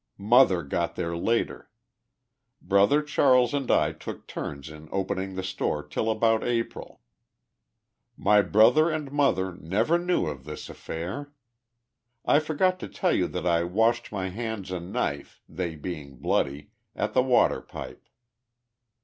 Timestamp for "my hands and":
14.11-14.91